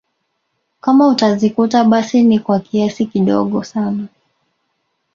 [0.81, 4.07] Kama utazikuta basi ni kwa kiasi kidogo sana